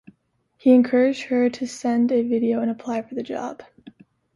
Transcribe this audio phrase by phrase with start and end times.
[0.57, 3.61] He encouraged her to send a video and apply for the job.